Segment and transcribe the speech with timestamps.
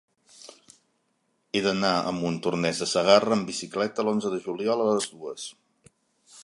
[1.57, 5.45] He d'anar a Montornès de Segarra amb bicicleta l'onze de juliol a les dues.